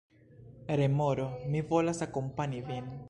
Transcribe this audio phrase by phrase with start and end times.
[0.81, 2.91] Remoro: "Mi volas akompani vin."